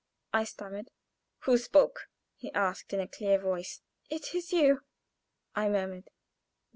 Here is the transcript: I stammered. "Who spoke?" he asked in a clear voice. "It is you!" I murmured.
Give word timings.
I 0.33 0.45
stammered. 0.45 0.89
"Who 1.41 1.59
spoke?" 1.59 2.09
he 2.35 2.51
asked 2.53 2.91
in 2.91 2.99
a 2.99 3.07
clear 3.07 3.37
voice. 3.37 3.81
"It 4.09 4.33
is 4.33 4.51
you!" 4.51 4.81
I 5.55 5.69
murmured. 5.69 6.09